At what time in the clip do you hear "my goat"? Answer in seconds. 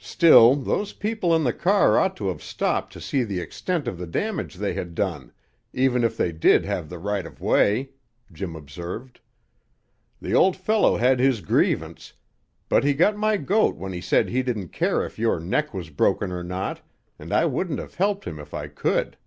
13.18-13.76